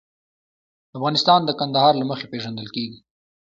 [0.97, 2.99] افغانستان د کندهار له مخې پېژندل کېږي.